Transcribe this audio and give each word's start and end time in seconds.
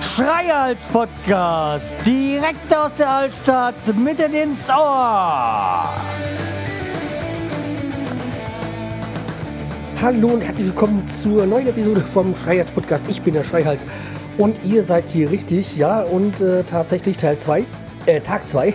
Schreihals 0.00 0.82
Podcast, 0.92 1.94
direkt 2.04 2.74
aus 2.74 2.94
der 2.94 3.08
Altstadt, 3.08 3.74
mitten 3.96 4.34
ins 4.34 4.68
Ohr. 4.70 5.88
Hallo 10.02 10.28
und 10.28 10.42
herzlich 10.42 10.68
willkommen 10.68 11.04
zur 11.04 11.46
neuen 11.46 11.66
Episode 11.66 12.00
vom 12.00 12.34
Schreihals 12.36 12.70
Podcast. 12.70 13.04
Ich 13.08 13.22
bin 13.22 13.34
der 13.34 13.44
Schreihals 13.44 13.86
und 14.38 14.56
ihr 14.64 14.82
seid 14.84 15.08
hier 15.08 15.30
richtig, 15.30 15.76
ja, 15.76 16.02
und 16.02 16.40
äh, 16.40 16.62
tatsächlich 16.62 17.16
Teil 17.16 17.38
2, 17.38 17.64
äh, 18.06 18.20
Tag 18.20 18.48
2 18.48 18.74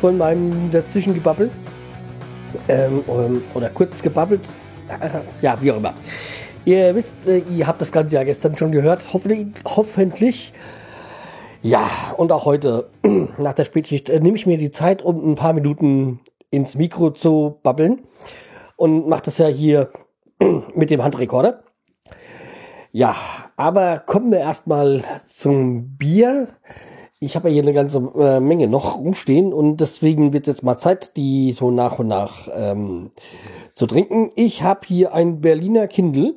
von 0.00 0.18
meinem 0.18 0.70
Dazwischengebabbel. 0.70 1.50
Ähm, 2.68 3.02
ähm, 3.08 3.42
oder 3.54 3.68
kurz 3.70 4.02
gebabbelt, 4.02 4.42
ja, 5.42 5.60
wie 5.60 5.72
auch 5.72 5.76
immer. 5.76 5.94
Ihr 6.64 6.94
wisst, 6.94 7.10
äh, 7.26 7.42
ihr 7.54 7.66
habt 7.66 7.80
das 7.80 7.92
Ganze 7.92 8.16
ja 8.16 8.24
gestern 8.24 8.56
schon 8.56 8.72
gehört. 8.72 9.02
Hoffentlich. 9.12 9.48
hoffentlich. 9.64 10.52
Ja, 11.62 11.88
und 12.16 12.32
auch 12.32 12.44
heute 12.44 12.90
nach 13.38 13.52
der 13.52 13.64
Spätschicht 13.64 14.08
äh, 14.08 14.20
nehme 14.20 14.36
ich 14.36 14.46
mir 14.46 14.58
die 14.58 14.70
Zeit, 14.70 15.02
um 15.02 15.32
ein 15.32 15.34
paar 15.34 15.52
Minuten 15.52 16.20
ins 16.50 16.74
Mikro 16.74 17.10
zu 17.10 17.58
babbeln. 17.62 18.02
Und 18.76 19.08
mache 19.08 19.22
das 19.24 19.38
ja 19.38 19.46
hier 19.46 19.90
mit 20.74 20.90
dem 20.90 21.02
Handrekorder. 21.02 21.62
Ja, 22.92 23.14
aber 23.56 24.00
kommen 24.00 24.30
wir 24.30 24.38
erstmal 24.38 25.02
zum 25.26 25.96
Bier. 25.96 26.48
Ich 27.18 27.34
habe 27.34 27.48
ja 27.48 27.54
hier 27.54 27.62
eine 27.62 27.72
ganze 27.72 27.98
äh, 28.18 28.40
Menge 28.40 28.68
noch 28.68 28.98
rumstehen 28.98 29.54
und 29.54 29.78
deswegen 29.78 30.34
wird 30.34 30.46
jetzt 30.46 30.62
mal 30.62 30.76
Zeit, 30.76 31.16
die 31.16 31.52
so 31.52 31.70
nach 31.70 31.98
und 31.98 32.08
nach 32.08 32.48
ähm, 32.54 33.10
zu 33.74 33.86
trinken. 33.86 34.32
Ich 34.34 34.62
habe 34.62 34.80
hier 34.86 35.14
ein 35.14 35.40
Berliner 35.40 35.88
Kindle 35.88 36.34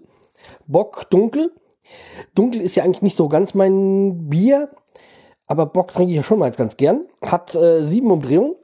Bock 0.67 1.09
dunkel. 1.09 1.53
Dunkel 2.35 2.61
ist 2.61 2.75
ja 2.75 2.83
eigentlich 2.83 3.01
nicht 3.01 3.17
so 3.17 3.27
ganz 3.27 3.53
mein 3.53 4.29
Bier, 4.29 4.69
aber 5.47 5.65
Bock 5.65 5.91
trinke 5.91 6.11
ich 6.11 6.17
ja 6.17 6.23
schon 6.23 6.39
mal 6.39 6.51
ganz 6.51 6.77
gern. 6.77 7.07
Hat 7.21 7.55
äh, 7.55 7.83
sieben 7.83 8.11
Umdrehungen. 8.11 8.55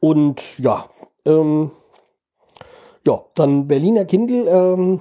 Und 0.00 0.58
ja, 0.58 0.86
ähm, 1.26 1.70
ja, 3.06 3.24
dann 3.34 3.66
Berliner 3.66 4.04
Kindle. 4.04 4.46
Ähm, 4.48 5.00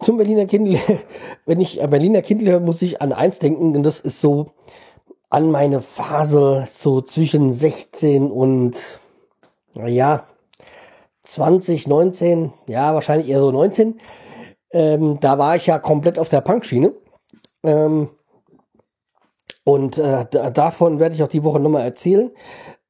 zum 0.00 0.16
Berliner 0.16 0.46
Kindle, 0.46 0.78
wenn 1.46 1.60
ich 1.60 1.80
Berliner 1.80 2.22
Kindle 2.22 2.52
höre, 2.52 2.60
muss 2.60 2.82
ich 2.82 3.00
an 3.02 3.12
eins 3.12 3.38
denken, 3.38 3.76
und 3.76 3.82
das 3.82 4.00
ist 4.00 4.20
so 4.20 4.46
an 5.30 5.50
meine 5.50 5.80
Phase 5.80 6.64
so 6.66 7.00
zwischen 7.00 7.52
16 7.52 8.30
und, 8.30 9.00
naja, 9.74 10.26
20, 11.22 11.88
19, 11.88 12.52
ja, 12.68 12.94
wahrscheinlich 12.94 13.28
eher 13.28 13.40
so 13.40 13.50
19. 13.50 14.00
Ähm, 14.72 15.18
da 15.20 15.38
war 15.38 15.56
ich 15.56 15.66
ja 15.66 15.78
komplett 15.78 16.18
auf 16.18 16.28
der 16.28 16.40
Punkschiene. 16.40 16.92
Ähm, 17.64 18.10
und 19.64 19.98
äh, 19.98 20.26
davon 20.52 21.00
werde 21.00 21.16
ich 21.16 21.22
auch 21.22 21.28
die 21.28 21.42
Woche 21.42 21.58
nochmal 21.58 21.82
erzählen. 21.82 22.30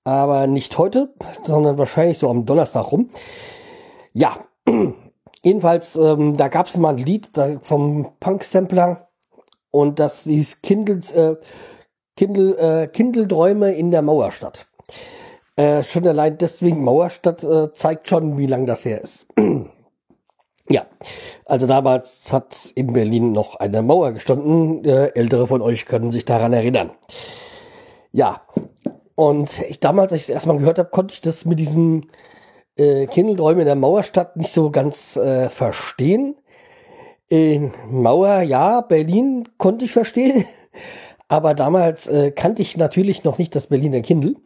Aber 0.05 0.47
nicht 0.47 0.77
heute, 0.79 1.15
sondern 1.45 1.79
wahrscheinlich 1.79 2.19
so 2.19 2.29
am 2.29 2.45
Donnerstag 2.45 2.93
rum. 2.93 3.09
Ja, 4.13 4.37
jedenfalls, 5.43 5.97
ähm, 5.97 6.37
da 6.37 6.49
gab 6.49 6.67
es 6.67 6.77
mal 6.77 6.91
ein 6.91 6.99
Lied 6.99 7.37
da, 7.37 7.59
vom 7.63 8.13
Punk-Sampler 8.21 9.09
und 9.71 9.99
das 9.99 10.25
hieß 10.25 10.63
Kindles, 10.63 11.13
äh, 11.13 11.37
Kindle, 12.17 12.57
äh, 12.59 12.87
Kindeldräume 12.89 13.73
in 13.73 13.91
der 13.91 14.03
Mauerstadt. 14.03 14.67
Äh, 15.57 15.83
schon 15.85 16.07
allein 16.07 16.39
deswegen 16.39 16.85
Mauerstadt 16.85 17.43
äh, 17.43 17.73
zeigt 17.73 18.09
schon, 18.09 18.37
wie 18.39 18.47
lang 18.47 18.67
das 18.67 18.85
her 18.85 19.01
ist. 19.03 19.27
Ja, 20.69 20.85
also 21.45 21.69
damals 21.69 22.33
hat 22.33 22.73
in 22.75 22.93
Berlin 22.93 23.31
noch 23.31 23.55
eine 23.55 23.83
Mauer 23.83 24.11
gestanden. 24.11 24.85
Äh, 24.85 25.13
Ältere 25.15 25.47
von 25.47 25.63
euch 25.63 25.87
können 25.87 26.11
sich 26.11 26.25
daran 26.25 26.53
erinnern. 26.53 26.91
Ja, 28.11 28.43
und 29.15 29.63
ich 29.69 29.79
damals, 29.79 30.11
als 30.11 30.23
ich 30.23 30.29
es 30.29 30.35
erstmal 30.35 30.59
gehört 30.59 30.81
habe, 30.81 30.91
konnte 30.91 31.15
ich 31.15 31.21
das 31.21 31.45
mit 31.45 31.61
diesem 31.61 32.09
äh, 32.77 33.07
Kindelträume 33.07 33.61
in 33.61 33.67
der 33.67 33.75
Mauerstadt 33.75 34.37
nicht 34.37 34.53
so 34.53 34.71
ganz 34.71 35.17
äh, 35.17 35.49
verstehen. 35.49 36.37
Äh, 37.31 37.71
Mauer, 37.89 38.43
ja, 38.43 38.83
Berlin 38.83 39.49
konnte 39.59 39.85
ich 39.85 39.93
verstehen, 39.93 40.45
aber 41.29 41.55
damals 41.55 42.07
äh, 42.07 42.31
kannte 42.31 42.63
ich 42.63 42.77
natürlich 42.77 43.25
noch 43.25 43.39
nicht 43.39 43.55
das 43.55 43.67
Berliner 43.67 44.01
Kindle 44.01 44.37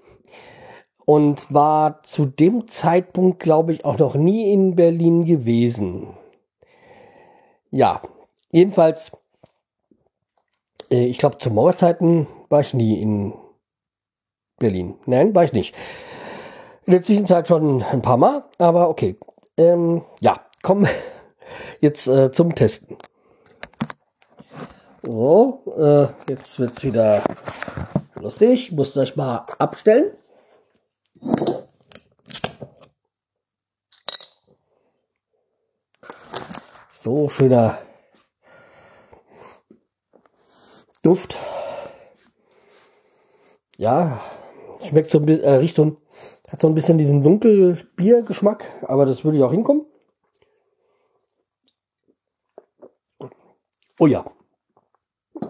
und 1.05 1.53
war 1.53 2.03
zu 2.05 2.25
dem 2.25 2.69
Zeitpunkt, 2.69 3.41
glaube 3.41 3.73
ich, 3.73 3.85
auch 3.85 3.99
noch 3.99 4.15
nie 4.15 4.53
in 4.53 4.77
Berlin 4.77 5.25
gewesen. 5.25 6.09
Ja, 7.71 8.01
jedenfalls, 8.53 9.13
äh, 10.91 11.05
ich 11.05 11.19
glaube, 11.19 11.39
zu 11.39 11.51
Mauerzeiten 11.51 12.29
war 12.49 12.61
ich 12.61 12.75
nie 12.75 13.01
in 13.01 13.35
Berlin. 14.59 14.95
Nein, 15.07 15.35
war 15.35 15.45
ich 15.45 15.53
nicht. 15.53 15.75
In 16.87 16.93
der 16.93 17.03
Zwischenzeit 17.03 17.47
schon 17.47 17.83
ein 17.83 18.03
paar 18.03 18.17
Mal, 18.17 18.45
aber 18.59 18.89
okay. 18.89 19.19
Ähm, 19.57 20.05
ja, 20.21 20.41
kommen 20.63 20.89
jetzt 21.81 22.07
äh, 22.07 22.33
zum 22.33 22.55
Testen. 22.55 22.97
So, 25.03 25.63
äh, 25.79 26.31
jetzt 26.31 26.59
wird's 26.59 26.85
wieder 26.85 27.23
lustig. 28.15 28.73
Musst 28.73 28.97
euch 28.97 29.17
mal 29.17 29.47
abstellen. 29.59 30.17
So 36.93 37.31
schöner 37.31 37.79
Duft. 41.03 41.35
Ja, 43.79 44.21
schmeckt 44.83 45.11
so 45.11 45.19
ein 45.19 45.27
bisschen, 45.27 45.45
äh, 45.45 45.83
ein, 45.83 45.97
hat 46.49 46.61
so 46.61 46.69
ein 46.69 46.75
bisschen 46.75 46.99
diesen 46.99 47.23
Dunkelbiergeschmack, 47.23 48.65
aber 48.83 49.07
das 49.07 49.25
würde 49.25 49.39
ich 49.39 49.45
auch 49.45 49.53
hinkommen. 49.53 49.87
Oh 53.99 54.07
ja. 54.07 54.25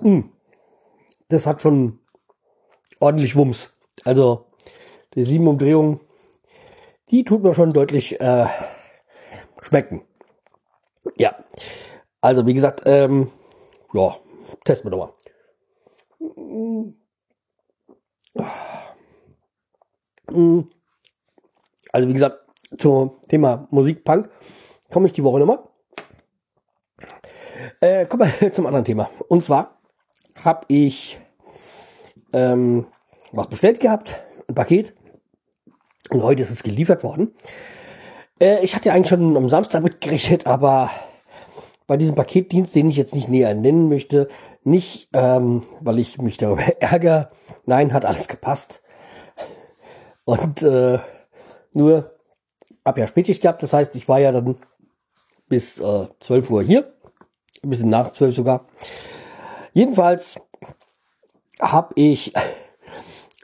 Mm. 0.03 0.23
Das 1.29 1.47
hat 1.47 1.63
schon 1.63 2.01
ordentlich 2.99 3.37
Wumms. 3.37 3.77
Also, 4.05 4.47
die 5.15 5.25
sieben 5.25 5.47
Umdrehungen, 5.47 6.01
die 7.11 7.25
tut 7.25 7.43
mir 7.43 7.55
schon 7.55 7.73
deutlich 7.73 8.21
äh, 8.21 8.47
schmecken. 9.61 10.03
Ja, 11.17 11.37
also 12.21 12.47
wie 12.47 12.55
gesagt, 12.55 12.83
ähm, 12.87 13.31
ja, 13.93 14.17
testen 14.65 14.91
wir 14.91 14.97
doch 14.97 15.15
mal. 18.35 18.70
Also 21.93 22.09
wie 22.09 22.13
gesagt, 22.13 22.39
zum 22.79 23.13
Thema 23.29 23.67
Musik 23.71 24.05
Punk 24.05 24.29
komme 24.91 25.07
ich 25.07 25.13
die 25.13 25.25
Woche 25.25 25.41
nochmal. 25.41 25.61
Äh, 27.81 28.07
kommen 28.07 28.31
wir 28.41 28.53
zum 28.53 28.67
anderen 28.67 28.85
Thema. 28.85 29.11
Und 29.29 29.45
zwar 29.45 29.81
habe 30.43 30.65
ich 30.69 31.19
ähm, 32.33 32.87
was 33.33 33.49
bestellt 33.49 33.81
gehabt, 33.81 34.21
ein 34.49 34.55
Paket 34.55 34.95
und 36.11 36.23
heute 36.23 36.43
ist 36.43 36.51
es 36.51 36.63
geliefert 36.63 37.05
worden. 37.05 37.35
Äh, 38.41 38.65
ich 38.65 38.75
hatte 38.75 38.93
eigentlich 38.93 39.09
schon 39.09 39.37
am 39.37 39.51
Samstag 39.51 39.83
mitgerechnet, 39.83 40.47
aber 40.47 40.91
bei 41.87 41.97
diesem 41.97 42.15
Paketdienst, 42.15 42.75
den 42.75 42.89
ich 42.89 42.97
jetzt 42.97 43.15
nicht 43.15 43.29
näher 43.29 43.55
nennen 43.55 43.89
möchte, 43.89 44.29
nicht, 44.63 45.09
ähm, 45.13 45.63
weil 45.81 45.99
ich 45.99 46.19
mich 46.19 46.37
darüber 46.37 46.63
ärgere. 46.81 47.31
Nein, 47.67 47.93
hat 47.93 48.05
alles 48.05 48.29
gepasst. 48.29 48.83
Und 50.25 50.63
äh, 50.63 50.99
nur 51.73 52.11
hab 52.85 52.99
ja 52.99 53.07
Spätschicht 53.07 53.43
gehabt, 53.43 53.63
das 53.63 53.73
heißt, 53.73 53.95
ich 53.97 54.09
war 54.09 54.21
ja 54.21 54.33
dann 54.33 54.57
bis 55.49 55.79
äh, 55.81 56.07
12 56.21 56.51
Uhr 56.51 56.63
hier, 56.63 56.93
ein 57.63 57.71
bisschen 57.71 57.91
nach 57.91 58.13
12 58.13 58.37
sogar. 58.37 58.67
Jedenfalls 59.73 60.41
habe 61.61 61.93
ich 61.97 62.33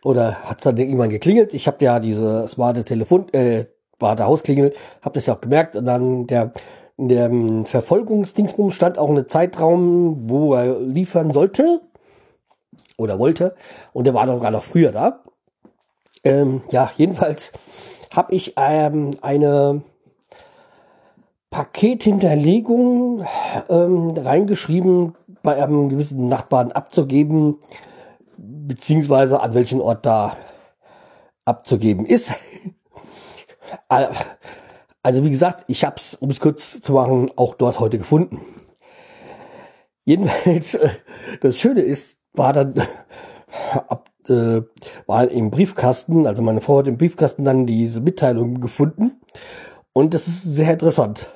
oder 0.02 0.36
hat 0.44 0.58
es 0.58 0.64
dann 0.64 0.76
irgendwann 0.76 1.10
geklingelt. 1.10 1.52
Ich 1.52 1.66
habe 1.66 1.84
ja 1.84 1.98
diese 1.98 2.46
smarte 2.48 2.84
Telefon, 2.84 3.28
äh, 3.32 3.64
smarte 3.98 4.24
Hausklingel, 4.24 4.72
habe 5.02 5.14
das 5.14 5.26
ja 5.26 5.34
auch 5.34 5.40
gemerkt. 5.40 5.74
Und 5.74 5.84
dann 5.84 6.26
der, 6.26 6.52
in 6.96 7.08
dem 7.08 7.66
Verfolgungsdingsbum 7.66 8.70
stand 8.70 8.98
auch 8.98 9.10
eine 9.10 9.26
Zeitraum, 9.26 10.30
wo 10.30 10.54
er 10.54 10.80
liefern 10.80 11.32
sollte 11.32 11.80
oder 12.96 13.18
wollte. 13.18 13.56
Und 13.92 14.06
der 14.06 14.14
war 14.14 14.26
noch 14.26 14.40
gar 14.40 14.52
noch 14.52 14.62
früher 14.62 14.92
da. 14.92 15.24
Ähm, 16.24 16.62
ja, 16.70 16.90
jedenfalls 16.96 17.52
habe 18.10 18.34
ich 18.34 18.54
ähm, 18.56 19.16
eine 19.20 19.82
Pakethinterlegung 21.50 23.26
ähm, 23.68 24.10
reingeschrieben, 24.10 25.14
bei 25.42 25.62
einem 25.62 25.88
gewissen 25.88 26.28
Nachbarn 26.28 26.72
abzugeben, 26.72 27.58
beziehungsweise 28.36 29.40
an 29.40 29.54
welchen 29.54 29.80
Ort 29.80 30.04
da 30.04 30.36
abzugeben 31.44 32.06
ist. 32.06 32.32
Also 35.02 35.22
wie 35.22 35.30
gesagt, 35.30 35.64
ich 35.68 35.84
habe 35.84 35.96
es, 35.98 36.14
um 36.16 36.30
es 36.30 36.40
kurz 36.40 36.80
zu 36.80 36.92
machen, 36.92 37.30
auch 37.36 37.54
dort 37.54 37.78
heute 37.78 37.96
gefunden. 37.96 38.40
Jedenfalls, 40.04 40.74
äh, 40.74 40.88
das 41.40 41.58
Schöne 41.58 41.82
ist, 41.82 42.20
war 42.32 42.52
dann 42.52 42.74
ab, 43.72 44.10
äh, 44.30 44.62
war 45.06 45.30
im 45.30 45.50
Briefkasten, 45.50 46.26
also 46.26 46.42
meine 46.42 46.60
Frau 46.60 46.78
hat 46.78 46.88
im 46.88 46.98
Briefkasten 46.98 47.44
dann 47.44 47.66
diese 47.66 48.00
Mitteilung 48.00 48.60
gefunden 48.60 49.20
und 49.92 50.14
das 50.14 50.26
ist 50.26 50.42
sehr 50.42 50.72
interessant. 50.72 51.32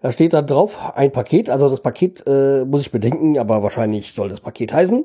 Da 0.00 0.10
steht 0.10 0.32
dann 0.32 0.46
drauf 0.46 0.78
ein 0.96 1.12
Paket, 1.12 1.48
also 1.48 1.68
das 1.70 1.80
Paket 1.80 2.24
äh, 2.26 2.64
muss 2.64 2.82
ich 2.82 2.90
bedenken, 2.90 3.38
aber 3.38 3.62
wahrscheinlich 3.62 4.12
soll 4.12 4.28
das 4.28 4.40
Paket 4.40 4.72
heißen. 4.72 5.04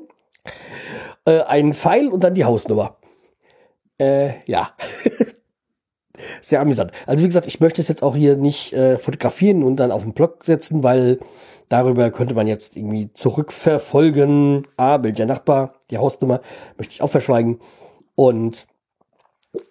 Äh, 1.24 1.42
ein 1.42 1.72
Pfeil 1.72 2.08
und 2.08 2.24
dann 2.24 2.34
die 2.34 2.44
Hausnummer. 2.44 2.96
Äh, 3.98 4.30
ja. 4.46 4.70
Sehr 6.40 6.60
amüsant. 6.60 6.90
Also 7.06 7.22
wie 7.22 7.28
gesagt, 7.28 7.46
ich 7.46 7.60
möchte 7.60 7.80
es 7.80 7.88
jetzt 7.88 8.02
auch 8.02 8.16
hier 8.16 8.36
nicht 8.36 8.72
äh, 8.72 8.98
fotografieren 8.98 9.62
und 9.62 9.76
dann 9.76 9.92
auf 9.92 10.02
den 10.02 10.14
Blog 10.14 10.44
setzen, 10.44 10.82
weil 10.82 11.20
darüber 11.68 12.10
könnte 12.10 12.34
man 12.34 12.46
jetzt 12.46 12.76
irgendwie 12.76 13.12
zurückverfolgen. 13.12 14.66
Ah, 14.76 15.02
welcher 15.02 15.26
Nachbar, 15.26 15.74
die 15.90 15.98
Hausnummer 15.98 16.40
möchte 16.76 16.92
ich 16.94 17.02
auch 17.02 17.10
verschweigen. 17.10 17.58
Und 18.14 18.66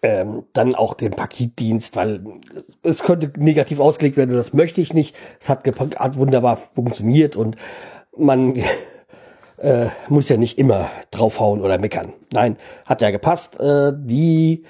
ähm, 0.02 0.44
dann 0.54 0.76
auch 0.76 0.94
den 0.94 1.12
Paketdienst, 1.12 1.96
weil 1.96 2.24
es 2.84 3.04
könnte 3.04 3.32
negativ 3.38 3.80
ausgelegt 3.80 4.18
werden, 4.18 4.36
das 4.36 4.54
möchte 4.54 4.82
ich 4.82 4.94
nicht. 4.94 5.16
Es 5.40 5.50
hat, 5.50 5.66
hat 5.68 6.18
wunderbar 6.18 6.58
funktioniert 6.58 7.36
und 7.36 7.56
man 8.18 8.56
äh, 9.58 9.88
muss 10.10 10.30
ja 10.30 10.38
nicht 10.38 10.58
immer 10.58 10.90
draufhauen 11.12 11.62
oder 11.62 11.78
meckern. 11.78 12.14
Nein, 12.34 12.58
hat 12.86 13.02
ja 13.02 13.12
gepasst. 13.12 13.60
Äh, 13.60 13.94
die 13.96 14.64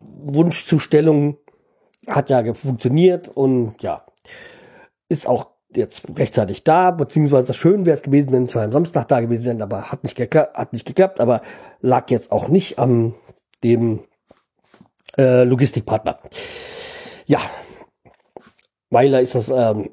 Wunschzustellung 0.00 1.36
hat 2.06 2.30
ja 2.30 2.54
funktioniert 2.54 3.28
und 3.28 3.74
ja, 3.80 4.02
ist 5.08 5.26
auch 5.26 5.48
jetzt 5.74 6.02
rechtzeitig 6.16 6.64
da, 6.64 6.90
beziehungsweise 6.90 7.52
schön 7.54 7.84
wäre 7.84 7.96
es 7.96 8.02
gewesen, 8.02 8.32
wenn 8.32 8.48
schon 8.48 8.62
am 8.62 8.72
Samstag 8.72 9.08
da 9.08 9.20
gewesen 9.20 9.44
wäre, 9.44 9.62
aber 9.62 9.90
hat 9.90 10.02
nicht, 10.02 10.18
hat 10.18 10.72
nicht 10.72 10.86
geklappt, 10.86 11.20
aber 11.20 11.42
lag 11.80 12.10
jetzt 12.10 12.32
auch 12.32 12.48
nicht 12.48 12.78
am 12.78 13.14
dem 13.62 14.04
äh, 15.16 15.44
Logistikpartner. 15.44 16.18
Ja, 17.26 17.40
Weiler 18.90 19.20
ist 19.20 19.34
das 19.34 19.50
ähm, 19.50 19.90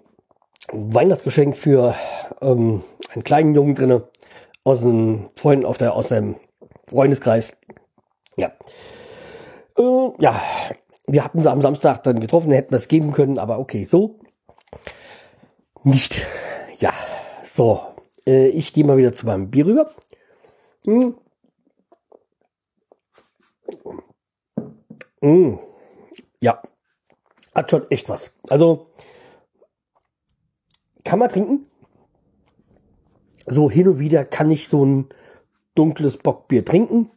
Weihnachtsgeschenk 0.71 1.57
für 1.57 1.95
ähm, 2.41 2.83
einen 3.13 3.23
kleinen 3.23 3.53
Jungen 3.53 3.75
drinne 3.75 4.07
aus 4.63 4.81
einem 4.81 5.29
Freund 5.35 5.65
auf 5.65 5.77
der 5.77 5.93
aus 5.93 6.09
seinem 6.09 6.37
Freundeskreis. 6.87 7.57
Ja, 8.37 8.53
äh, 9.77 10.09
ja, 10.19 10.41
wir 11.07 11.23
hatten 11.23 11.41
sie 11.41 11.51
am 11.51 11.61
Samstag 11.61 12.03
dann 12.03 12.19
getroffen, 12.21 12.51
hätten 12.51 12.73
das 12.73 12.87
geben 12.87 13.11
können, 13.11 13.37
aber 13.37 13.59
okay, 13.59 13.83
so 13.83 14.19
nicht. 15.85 16.25
Ja, 16.79 16.93
so. 17.43 17.81
Äh, 18.27 18.47
ich 18.49 18.73
gehe 18.73 18.83
mal 18.83 18.97
wieder 18.97 19.13
zu 19.13 19.25
meinem 19.25 19.49
Bier 19.49 19.65
rüber. 19.65 19.91
Hm. 20.85 21.15
Hm. 25.21 25.59
Ja, 26.41 26.61
hat 27.53 27.71
schon 27.71 27.89
echt 27.89 28.09
was. 28.09 28.35
Also 28.49 28.87
kann 31.03 31.19
man 31.19 31.29
trinken. 31.29 31.65
So 33.47 33.69
hin 33.69 33.87
und 33.87 33.99
wieder 33.99 34.25
kann 34.25 34.49
ich 34.49 34.67
so 34.67 34.85
ein 34.85 35.09
dunkles 35.75 36.17
Bockbier 36.17 36.65
trinken. 36.65 37.11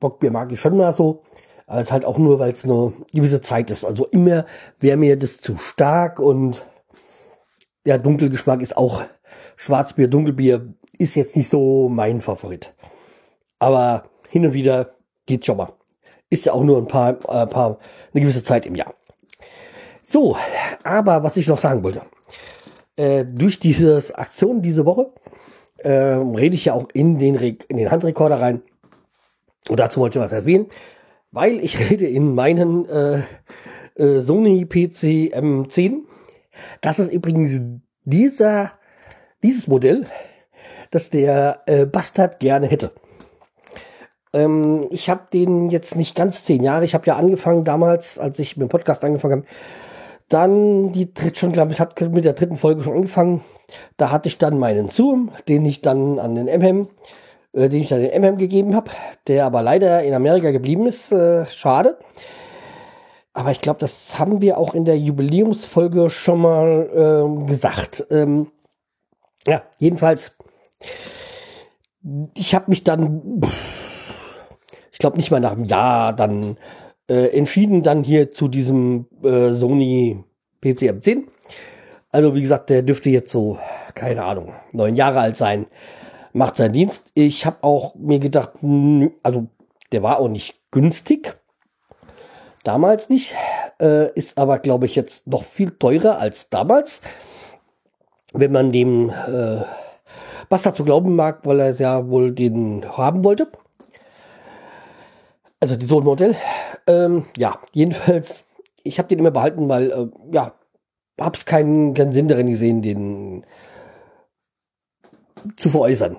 Bockbier 0.00 0.30
mag 0.30 0.50
ich 0.50 0.60
schon 0.60 0.76
mal 0.76 0.94
so. 0.94 1.22
Aber 1.66 1.80
es 1.80 1.92
halt 1.92 2.04
auch 2.04 2.18
nur, 2.18 2.38
weil 2.38 2.52
es 2.52 2.64
eine 2.64 2.92
gewisse 3.12 3.40
Zeit 3.40 3.70
ist. 3.70 3.84
Also 3.84 4.06
immer 4.06 4.44
wäre 4.80 4.96
mir 4.96 5.18
das 5.18 5.40
zu 5.40 5.56
stark 5.56 6.20
und 6.20 6.66
ja, 7.84 7.98
Dunkelgeschmack 7.98 8.62
ist 8.62 8.76
auch 8.76 9.02
Schwarzbier, 9.56 10.08
Dunkelbier 10.08 10.74
ist 10.98 11.14
jetzt 11.16 11.36
nicht 11.36 11.48
so 11.48 11.88
mein 11.88 12.20
Favorit. 12.20 12.74
Aber 13.58 14.04
hin 14.28 14.46
und 14.46 14.52
wieder 14.52 14.94
geht's 15.26 15.46
schon 15.46 15.56
mal. 15.56 15.72
Ist 16.30 16.46
ja 16.46 16.52
auch 16.52 16.62
nur 16.62 16.78
ein 16.78 16.86
paar, 16.86 17.10
äh, 17.10 17.46
paar, 17.46 17.78
eine 18.12 18.20
gewisse 18.20 18.42
Zeit 18.42 18.66
im 18.66 18.74
Jahr. 18.74 18.94
So, 20.02 20.36
aber 20.82 21.22
was 21.22 21.36
ich 21.36 21.46
noch 21.46 21.58
sagen 21.58 21.82
wollte. 21.82 22.02
Äh, 22.96 23.24
durch 23.24 23.58
diese 23.58 24.00
Aktion 24.16 24.62
diese 24.62 24.86
Woche 24.86 25.12
äh, 25.78 25.90
rede 25.90 26.54
ich 26.54 26.66
ja 26.66 26.74
auch 26.74 26.88
in 26.92 27.18
den, 27.18 27.36
Re 27.36 27.56
in 27.68 27.76
den 27.76 27.90
Handrekorder 27.90 28.40
rein. 28.40 28.62
Und 29.68 29.80
dazu 29.80 30.00
wollte 30.00 30.18
ich 30.18 30.24
was 30.24 30.32
erwähnen 30.32 30.66
weil 31.34 31.60
ich 31.60 31.90
rede 31.90 32.06
in 32.06 32.34
meinen 32.34 32.86
äh, 32.86 33.22
äh, 33.96 34.20
Sony 34.20 34.64
PC 34.64 35.34
M10. 35.34 36.02
Das 36.80 36.98
ist 36.98 37.12
übrigens 37.12 37.60
dieser, 38.04 38.72
dieses 39.42 39.66
Modell, 39.66 40.06
das 40.90 41.10
der 41.10 41.62
äh, 41.66 41.86
Bastard 41.86 42.40
gerne 42.40 42.66
hätte. 42.66 42.92
Ähm, 44.32 44.88
ich 44.90 45.10
habe 45.10 45.28
den 45.32 45.70
jetzt 45.70 45.96
nicht 45.96 46.14
ganz 46.16 46.44
zehn 46.44 46.62
Jahre. 46.62 46.84
Ich 46.84 46.94
habe 46.94 47.06
ja 47.06 47.16
angefangen 47.16 47.64
damals, 47.64 48.18
als 48.18 48.38
ich 48.38 48.56
mit 48.56 48.68
dem 48.68 48.70
Podcast 48.70 49.04
angefangen 49.04 49.42
habe. 49.42 49.46
Dann 50.28 50.92
die 50.92 51.12
dritte 51.12 51.38
schon, 51.38 51.52
glaube 51.52 51.72
ich, 51.72 51.80
hat 51.80 52.00
mit 52.00 52.24
der 52.24 52.32
dritten 52.32 52.56
Folge 52.56 52.82
schon 52.82 52.94
angefangen. 52.94 53.42
Da 53.96 54.10
hatte 54.10 54.28
ich 54.28 54.38
dann 54.38 54.58
meinen 54.58 54.88
Zoom, 54.88 55.30
den 55.48 55.64
ich 55.66 55.82
dann 55.82 56.18
an 56.18 56.34
den 56.34 56.46
MM 56.46 56.88
äh, 57.54 57.68
den 57.68 57.82
ich 57.82 57.88
dann 57.88 58.00
den 58.00 58.20
MM 58.20 58.36
gegeben 58.36 58.74
habe, 58.74 58.90
der 59.26 59.46
aber 59.46 59.62
leider 59.62 60.02
in 60.02 60.14
Amerika 60.14 60.50
geblieben 60.50 60.86
ist. 60.86 61.12
Äh, 61.12 61.46
schade. 61.46 61.98
Aber 63.34 63.50
ich 63.50 63.60
glaube, 63.60 63.80
das 63.80 64.18
haben 64.18 64.40
wir 64.40 64.58
auch 64.58 64.74
in 64.74 64.84
der 64.84 64.98
Jubiläumsfolge 64.98 66.08
schon 66.08 66.40
mal 66.40 66.90
ähm, 66.94 67.46
gesagt. 67.46 68.06
Ähm, 68.10 68.50
ja, 69.46 69.62
jedenfalls, 69.78 70.36
ich 72.34 72.54
habe 72.54 72.66
mich 72.68 72.84
dann, 72.84 73.40
ich 74.92 74.98
glaube 74.98 75.16
nicht 75.16 75.30
mal 75.30 75.40
nach 75.40 75.52
einem 75.52 75.64
Jahr 75.64 76.12
dann 76.12 76.56
äh, 77.10 77.36
entschieden, 77.36 77.82
dann 77.82 78.04
hier 78.04 78.30
zu 78.30 78.48
diesem 78.48 79.06
äh, 79.22 79.52
Sony 79.52 80.24
PCM10. 80.62 81.24
Also 82.12 82.34
wie 82.34 82.40
gesagt, 82.40 82.70
der 82.70 82.82
dürfte 82.82 83.10
jetzt 83.10 83.30
so, 83.30 83.58
keine 83.94 84.24
Ahnung, 84.24 84.54
neun 84.72 84.94
Jahre 84.94 85.20
alt 85.20 85.36
sein 85.36 85.66
macht 86.34 86.56
seinen 86.56 86.72
Dienst. 86.72 87.12
Ich 87.14 87.46
habe 87.46 87.58
auch 87.62 87.94
mir 87.94 88.18
gedacht, 88.18 88.50
also 89.22 89.46
der 89.92 90.02
war 90.02 90.18
auch 90.18 90.28
nicht 90.28 90.60
günstig. 90.70 91.38
Damals 92.64 93.08
nicht. 93.08 93.34
Äh, 93.80 94.12
ist 94.14 94.38
aber, 94.38 94.58
glaube 94.58 94.86
ich, 94.86 94.96
jetzt 94.96 95.26
noch 95.26 95.44
viel 95.44 95.70
teurer 95.70 96.18
als 96.18 96.50
damals. 96.50 97.02
Wenn 98.32 98.50
man 98.50 98.72
dem 98.72 99.10
äh, 99.10 99.62
was 100.48 100.62
dazu 100.62 100.84
glauben 100.84 101.14
mag, 101.14 101.40
weil 101.44 101.60
er 101.60 101.70
es 101.70 101.78
ja 101.78 102.08
wohl 102.08 102.32
den 102.32 102.84
haben 102.96 103.24
wollte. 103.24 103.48
Also 105.60 105.76
die 105.76 105.86
Sohn-Modell. 105.86 106.36
Ähm, 106.86 107.24
ja, 107.36 107.58
jedenfalls, 107.72 108.44
ich 108.82 108.98
habe 108.98 109.08
den 109.08 109.18
immer 109.18 109.30
behalten, 109.30 109.68
weil, 109.68 109.90
äh, 109.90 110.06
ja, 110.32 110.54
hab's 111.20 111.44
keinen, 111.44 111.94
keinen 111.94 112.12
Sinn 112.12 112.28
darin 112.28 112.48
gesehen, 112.48 112.82
den 112.82 113.46
zu 115.56 115.70
veräußern. 115.70 116.16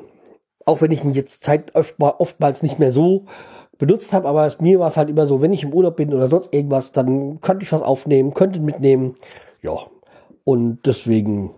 Auch 0.66 0.82
wenn 0.82 0.92
ich 0.92 1.04
ihn 1.04 1.14
jetzt 1.14 1.44
Zeit 1.44 1.74
oftmals 1.76 2.64
nicht 2.64 2.80
mehr 2.80 2.92
so 2.92 3.26
benutzt 3.78 4.14
habe, 4.14 4.28
aber 4.28 4.52
mir 4.60 4.80
war 4.80 4.88
es 4.88 4.98
halt 4.98 5.10
immer 5.10 5.28
so, 5.28 5.42
wenn 5.42 5.54
ich 5.54 5.64
im 5.64 5.74
Urlaub 5.74 5.98
bin 5.98 6.14
oder 6.14 6.30
sonst 6.30 6.54
irgendwas, 6.54 6.92
dann 6.92 7.40
könnte 7.42 7.64
ich 7.64 7.72
was 7.72 7.82
aufnehmen, 7.82 8.34
könnte 8.34 8.60
mitnehmen. 8.60 9.16
Ja, 9.62 9.78
und 10.44 10.80
deswegen 10.86 11.52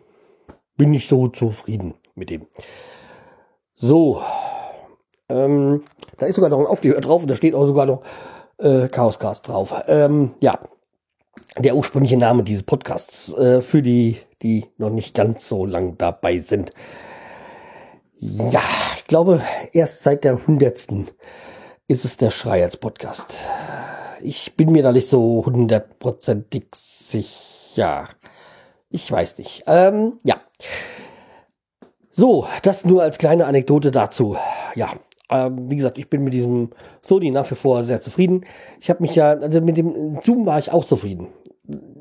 bin 0.77 0.93
ich 0.93 1.07
so 1.07 1.27
zufrieden 1.27 1.93
mit 2.15 2.29
dem. 2.29 2.47
So, 3.75 4.21
ähm, 5.29 5.83
da 6.17 6.25
ist 6.25 6.35
sogar 6.35 6.49
noch 6.49 6.59
ein 6.59 6.65
Aufkleber 6.65 6.99
drauf 6.99 7.21
und 7.21 7.29
da 7.29 7.35
steht 7.35 7.53
auch 7.53 7.67
sogar 7.67 7.85
noch 7.85 8.01
äh, 8.57 8.87
Chaoscast 8.87 9.47
drauf. 9.47 9.73
Ähm, 9.87 10.31
ja, 10.39 10.59
der 11.57 11.75
ursprüngliche 11.75 12.17
Name 12.17 12.43
dieses 12.43 12.63
Podcasts 12.63 13.33
äh, 13.33 13.61
für 13.61 13.81
die, 13.81 14.17
die 14.41 14.65
noch 14.77 14.89
nicht 14.89 15.15
ganz 15.15 15.47
so 15.47 15.65
lang 15.65 15.97
dabei 15.97 16.39
sind. 16.39 16.73
Ja, 18.19 18.63
ich 18.95 19.05
glaube, 19.05 19.41
erst 19.73 20.01
seit 20.01 20.23
der 20.23 20.47
hundertsten 20.47 21.07
ist 21.87 22.03
es 22.03 22.17
der 22.17 22.31
Schreierz 22.31 22.75
Podcast. 22.75 23.35
Ich 24.21 24.55
bin 24.55 24.71
mir 24.71 24.81
da 24.81 24.91
nicht 24.91 25.07
so 25.07 25.43
hundertprozentig 25.45 26.65
sicher. 26.73 28.09
Ich 28.89 29.11
weiß 29.11 29.37
nicht. 29.37 29.63
Ähm, 29.67 30.13
ja. 30.23 30.37
So, 32.11 32.47
das 32.63 32.85
nur 32.85 33.03
als 33.03 33.19
kleine 33.19 33.45
Anekdote 33.45 33.91
dazu. 33.91 34.35
Ja, 34.73 34.89
ähm, 35.29 35.69
wie 35.69 35.75
gesagt, 35.75 35.99
ich 35.99 36.09
bin 36.09 36.23
mit 36.23 36.33
diesem 36.33 36.71
Sony 37.01 37.29
nach 37.29 37.49
wie 37.51 37.55
vor 37.55 37.83
sehr 37.83 38.01
zufrieden. 38.01 38.45
Ich 38.81 38.89
habe 38.89 39.03
mich 39.03 39.13
ja, 39.13 39.33
also 39.33 39.61
mit 39.61 39.77
dem 39.77 40.19
Zoom 40.21 40.47
war 40.47 40.57
ich 40.57 40.71
auch 40.71 40.85
zufrieden. 40.85 41.27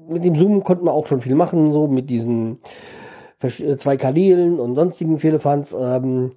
Mit 0.08 0.24
dem 0.24 0.34
Zoom 0.34 0.64
konnte 0.64 0.84
man 0.84 0.94
auch 0.94 1.06
schon 1.06 1.20
viel 1.20 1.34
machen, 1.34 1.74
so 1.74 1.88
mit 1.88 2.08
diesen 2.08 2.58
zwei 3.40 3.96
Kanälen 3.96 4.58
und 4.58 4.76
sonstigen 4.76 5.18
Fehlerfans. 5.18 5.74
Ähm, 5.78 6.30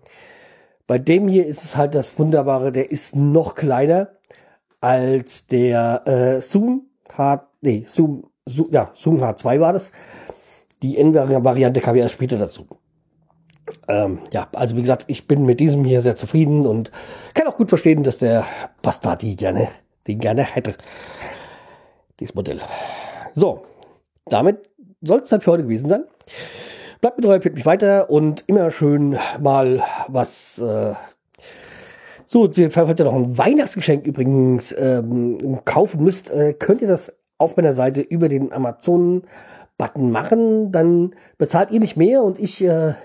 bei 0.87 0.97
dem 0.97 1.27
hier 1.27 1.45
ist 1.45 1.63
es 1.63 1.75
halt 1.77 1.95
das 1.95 2.17
Wunderbare, 2.17 2.71
der 2.71 2.91
ist 2.91 3.15
noch 3.15 3.55
kleiner, 3.55 4.09
als 4.81 5.47
der 5.47 6.07
äh, 6.07 6.41
Zoom 6.41 6.87
H, 7.17 7.47
nee, 7.61 7.83
Zoom, 7.87 8.29
Zoom, 8.45 8.69
ja, 8.71 8.91
Zoom 8.93 9.21
H2 9.21 9.59
war 9.59 9.73
das. 9.73 9.91
Die 10.81 10.97
N-Variante 10.97 11.81
kam 11.81 11.95
ja 11.95 12.03
erst 12.03 12.15
später 12.15 12.37
dazu. 12.37 12.65
Ähm, 13.87 14.19
ja, 14.31 14.47
also 14.55 14.75
wie 14.77 14.81
gesagt, 14.81 15.05
ich 15.07 15.27
bin 15.27 15.45
mit 15.45 15.59
diesem 15.59 15.83
hier 15.83 16.01
sehr 16.01 16.15
zufrieden 16.15 16.65
und 16.65 16.91
kann 17.33 17.47
auch 17.47 17.57
gut 17.57 17.69
verstehen, 17.69 18.03
dass 18.03 18.17
der 18.17 18.45
Bastard 18.81 19.21
die 19.21 19.35
gerne, 19.35 19.67
den 20.07 20.19
gerne 20.19 20.43
hätte. 20.43 20.75
Dieses 22.19 22.35
Modell. 22.35 22.59
So, 23.33 23.65
damit 24.25 24.69
soll 25.01 25.19
es 25.19 25.29
dann 25.29 25.41
für 25.41 25.51
heute 25.51 25.63
gewesen 25.63 25.89
sein. 25.89 26.05
Bleibt 27.01 27.17
mit 27.17 27.25
empfiehlt 27.25 27.55
mich 27.55 27.65
weiter 27.65 28.09
und 28.09 28.43
immer 28.47 28.71
schön 28.71 29.17
mal 29.39 29.81
was. 30.09 30.59
Äh, 30.59 30.95
so, 32.27 32.51
falls 32.71 32.99
ihr 32.99 33.05
noch 33.05 33.15
ein 33.15 33.37
Weihnachtsgeschenk 33.37 34.05
übrigens 34.05 34.75
ähm, 34.77 35.61
kaufen 35.63 36.03
müsst, 36.03 36.29
äh, 36.29 36.53
könnt 36.53 36.81
ihr 36.81 36.89
das 36.89 37.17
auf 37.37 37.55
meiner 37.55 37.73
Seite 37.73 38.01
über 38.01 38.27
den 38.27 38.51
Amazon-Button 38.51 40.11
machen. 40.11 40.73
Dann 40.73 41.15
bezahlt 41.37 41.71
ihr 41.71 41.79
nicht 41.79 41.95
mehr 41.95 42.21
und 42.21 42.37
ich 42.37 42.61
äh, 42.65 42.95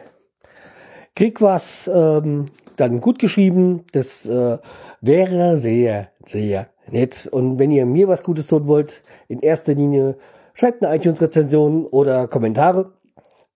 krieg 1.14 1.40
was 1.40 1.88
ähm, 1.92 2.46
dann 2.74 3.00
gut 3.00 3.20
geschrieben. 3.20 3.84
Das 3.92 4.26
äh, 4.26 4.58
wäre 5.02 5.58
sehr, 5.58 6.08
sehr 6.26 6.66
nett. 6.90 7.28
Und 7.30 7.60
wenn 7.60 7.70
ihr 7.70 7.86
mir 7.86 8.08
was 8.08 8.24
Gutes 8.24 8.48
tun 8.48 8.66
wollt, 8.66 9.02
in 9.28 9.38
erster 9.38 9.74
Linie 9.74 10.16
schreibt 10.52 10.84
eine 10.84 10.96
iTunes-Rezension 10.96 11.86
oder 11.86 12.26
Kommentare. 12.26 12.92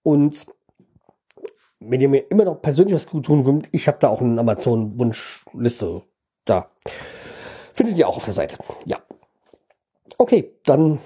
Und 0.02 0.46
wenn 1.80 2.00
ihr 2.00 2.08
mir 2.08 2.30
immer 2.30 2.44
noch 2.44 2.60
persönlich 2.60 2.94
was 2.94 3.06
gut 3.06 3.26
tun 3.26 3.44
könnt, 3.44 3.68
ich 3.72 3.86
habe 3.88 3.98
da 4.00 4.08
auch 4.08 4.20
eine 4.20 4.40
Amazon-Wunschliste 4.40 6.02
da. 6.44 6.70
Findet 7.74 7.96
ihr 7.96 8.08
auch 8.08 8.16
auf 8.16 8.24
der 8.24 8.34
Seite. 8.34 8.56
Ja. 8.84 8.98
Okay, 10.18 10.54
dann 10.64 10.98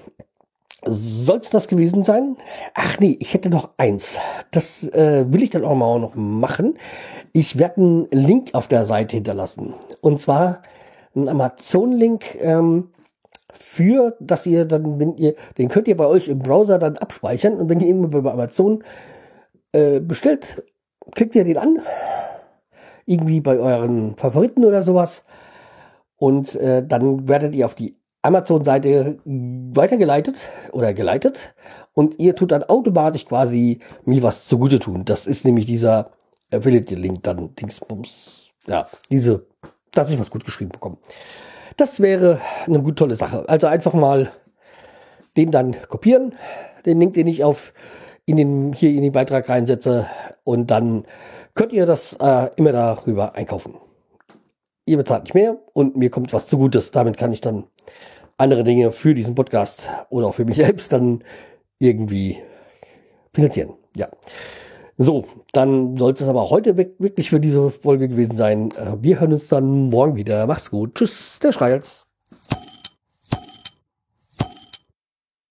soll 0.85 1.37
es 1.37 1.49
das 1.49 1.67
gewesen 1.67 2.03
sein? 2.03 2.35
Ach 2.73 2.99
nee, 2.99 3.17
ich 3.19 3.33
hätte 3.33 3.49
noch 3.49 3.69
eins. 3.77 4.17
Das 4.51 4.83
äh, 4.83 5.31
will 5.31 5.43
ich 5.43 5.49
dann 5.49 5.63
auch 5.63 5.75
mal 5.75 5.99
noch 5.99 6.15
machen. 6.15 6.77
Ich 7.31 7.57
werde 7.57 7.77
einen 7.77 8.07
Link 8.11 8.49
auf 8.53 8.67
der 8.67 8.85
Seite 8.85 9.15
hinterlassen. 9.15 9.73
Und 10.01 10.19
zwar 10.19 10.63
einen 11.15 11.29
Amazon-Link 11.29 12.35
ähm, 12.41 12.89
für, 13.63 14.17
dass 14.19 14.45
ihr 14.45 14.65
dann, 14.65 14.99
wenn 14.99 15.15
ihr, 15.15 15.35
den 15.57 15.69
könnt 15.69 15.87
ihr 15.87 15.95
bei 15.95 16.05
euch 16.05 16.27
im 16.27 16.39
Browser 16.39 16.77
dann 16.77 16.97
abspeichern 16.97 17.53
und 17.53 17.69
wenn 17.69 17.79
ihr 17.79 17.87
irgendwo 17.87 18.21
bei 18.21 18.31
Amazon 18.31 18.83
äh, 19.71 20.01
bestellt, 20.01 20.63
klickt 21.11 21.33
ihr 21.33 21.45
den 21.45 21.57
an, 21.57 21.77
irgendwie 23.05 23.39
bei 23.39 23.57
euren 23.57 24.17
Favoriten 24.17 24.65
oder 24.65 24.83
sowas 24.83 25.23
und 26.17 26.55
äh, 26.55 26.85
dann 26.85 27.29
werdet 27.29 27.55
ihr 27.55 27.65
auf 27.65 27.73
die 27.73 27.97
Amazon-Seite 28.21 29.19
weitergeleitet 29.23 30.35
oder 30.73 30.93
geleitet 30.93 31.55
und 31.93 32.19
ihr 32.19 32.35
tut 32.35 32.51
dann 32.51 32.63
automatisch 32.63 33.25
quasi 33.25 33.79
mir 34.03 34.21
was 34.23 34.45
zugute 34.45 34.79
tun. 34.79 35.05
Das 35.05 35.25
ist 35.25 35.45
nämlich 35.45 35.65
dieser 35.65 36.11
Affiliate-Link 36.51 37.23
dann, 37.23 37.55
Dingsbums, 37.55 38.51
ja, 38.67 38.87
diese, 39.09 39.45
dass 39.91 40.11
ich 40.11 40.19
was 40.19 40.29
gut 40.29 40.43
geschrieben 40.43 40.71
bekomme. 40.71 40.97
Das 41.77 41.99
wäre 41.99 42.39
eine 42.65 42.81
gut 42.81 42.97
tolle 42.97 43.15
Sache. 43.15 43.47
Also 43.47 43.67
einfach 43.67 43.93
mal 43.93 44.31
den 45.37 45.51
dann 45.51 45.75
kopieren, 45.87 46.35
den 46.85 46.99
Link, 46.99 47.13
den 47.13 47.27
ich 47.27 47.43
auf 47.43 47.73
in 48.25 48.37
den, 48.37 48.73
hier 48.73 48.91
in 48.91 49.01
den 49.01 49.11
Beitrag 49.11 49.49
reinsetze 49.49 50.07
und 50.43 50.71
dann 50.71 51.05
könnt 51.55 51.73
ihr 51.73 51.85
das 51.85 52.13
äh, 52.13 52.49
immer 52.55 52.71
darüber 52.71 53.35
einkaufen. 53.35 53.75
Ihr 54.85 54.97
bezahlt 54.97 55.23
nicht 55.23 55.33
mehr 55.33 55.57
und 55.73 55.95
mir 55.95 56.09
kommt 56.09 56.33
was 56.33 56.47
zugutes. 56.47 56.91
Damit 56.91 57.17
kann 57.17 57.31
ich 57.31 57.41
dann 57.41 57.65
andere 58.37 58.63
Dinge 58.63 58.91
für 58.91 59.13
diesen 59.13 59.35
Podcast 59.35 59.89
oder 60.09 60.27
auch 60.27 60.35
für 60.35 60.45
mich 60.45 60.57
selbst 60.57 60.91
dann 60.91 61.23
irgendwie 61.79 62.39
finanzieren. 63.33 63.73
Ja. 63.95 64.09
So, 64.97 65.25
dann 65.53 65.97
sollte 65.97 66.23
es 66.23 66.29
aber 66.29 66.49
heute 66.49 66.77
wirklich 66.77 67.29
für 67.29 67.39
diese 67.39 67.71
Folge 67.71 68.07
gewesen 68.07 68.37
sein. 68.37 68.71
Äh, 68.71 68.97
wir 69.01 69.19
hören 69.19 69.33
uns 69.33 69.47
dann 69.47 69.89
morgen 69.89 70.15
wieder. 70.15 70.45
Macht's 70.45 70.69
gut. 70.69 70.95
Tschüss, 70.95 71.39
der 71.39 71.51
Schreihals. 71.51 72.05